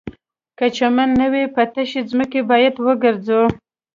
[0.57, 3.41] که چمن نه وي په تشه ځمکه باید وګرځو